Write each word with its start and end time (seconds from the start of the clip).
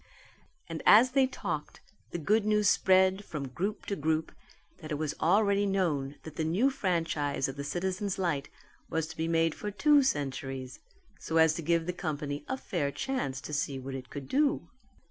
And 0.67 0.81
as 0.83 1.11
they 1.11 1.27
talked, 1.27 1.79
the 2.09 2.17
good 2.17 2.43
news 2.43 2.67
spread 2.67 3.23
from 3.23 3.49
group 3.49 3.85
to 3.85 3.95
group 3.95 4.31
that 4.79 4.91
it 4.91 4.95
was 4.97 5.13
already 5.21 5.67
known 5.67 6.15
that 6.23 6.37
the 6.37 6.43
new 6.43 6.71
franchise 6.71 7.47
of 7.47 7.55
the 7.55 7.63
Citizens' 7.63 8.17
Light 8.17 8.49
was 8.89 9.05
to 9.09 9.15
be 9.15 9.27
made 9.27 9.53
for 9.53 9.69
two 9.69 10.01
centuries 10.01 10.79
so 11.19 11.37
as 11.37 11.53
to 11.53 11.61
give 11.61 11.85
the 11.85 11.93
company 11.93 12.43
a 12.47 12.57
fair 12.57 12.89
chance 12.91 13.39
to 13.41 13.53
see 13.53 13.77
what 13.77 13.93
it 13.93 14.09
could 14.09 14.27
do. 14.27 14.69